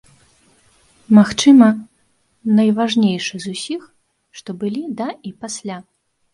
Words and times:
Магчыма, 1.17 1.67
найважнейшы 2.61 3.35
з 3.45 3.55
усіх, 3.55 3.81
што 4.41 4.49
былі 4.65 4.83
да 4.99 5.07
і 5.31 5.39
пасля. 5.47 5.77